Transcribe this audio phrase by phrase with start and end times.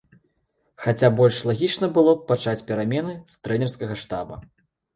[0.85, 4.43] Хаця больш лагічна было б пачаць перамены з трэнерскага штаба.